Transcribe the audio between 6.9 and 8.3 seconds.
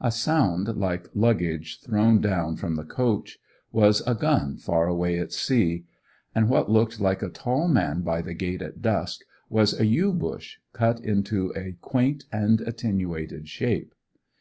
like a tall man by